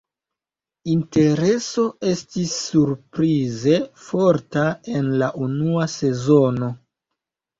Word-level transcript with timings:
Intereso 0.93 1.83
estis 2.11 2.53
surprize 2.61 3.75
forta 4.05 4.63
en 5.01 5.11
la 5.23 5.29
unua 5.49 5.87
sezono. 5.97 6.71